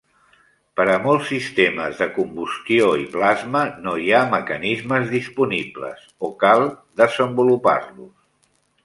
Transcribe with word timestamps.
Per 0.79 0.85
a 0.91 1.01
molts 1.01 1.25
sistemes 1.31 1.99
de 2.03 2.07
combustió 2.15 2.87
i 3.01 3.05
plasma, 3.15 3.61
no 3.83 3.93
hi 4.05 4.09
ha 4.15 4.21
mecanismes 4.31 5.05
disponibles 5.13 6.09
o 6.29 6.33
cal 6.45 6.67
desenvolupar-los. 7.03 8.11